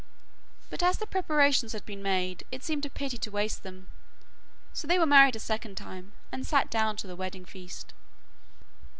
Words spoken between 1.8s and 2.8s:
been made, it